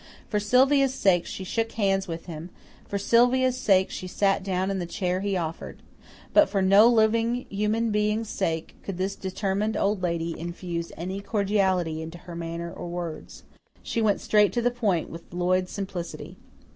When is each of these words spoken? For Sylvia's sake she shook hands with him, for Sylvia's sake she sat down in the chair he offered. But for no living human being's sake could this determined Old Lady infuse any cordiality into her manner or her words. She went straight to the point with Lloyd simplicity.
For 0.29 0.39
Sylvia's 0.39 0.95
sake 0.95 1.27
she 1.27 1.43
shook 1.43 1.73
hands 1.73 2.07
with 2.07 2.25
him, 2.25 2.49
for 2.87 2.97
Sylvia's 2.97 3.55
sake 3.55 3.91
she 3.91 4.07
sat 4.07 4.41
down 4.41 4.71
in 4.71 4.79
the 4.79 4.87
chair 4.87 5.19
he 5.19 5.37
offered. 5.37 5.83
But 6.33 6.49
for 6.49 6.59
no 6.59 6.87
living 6.87 7.45
human 7.51 7.91
being's 7.91 8.27
sake 8.27 8.73
could 8.81 8.97
this 8.97 9.15
determined 9.15 9.77
Old 9.77 10.01
Lady 10.01 10.33
infuse 10.39 10.91
any 10.97 11.21
cordiality 11.21 12.01
into 12.01 12.17
her 12.17 12.35
manner 12.35 12.71
or 12.71 12.77
her 12.79 12.87
words. 12.87 13.43
She 13.83 14.01
went 14.01 14.21
straight 14.21 14.51
to 14.53 14.61
the 14.63 14.71
point 14.71 15.11
with 15.11 15.31
Lloyd 15.31 15.69
simplicity. 15.69 16.35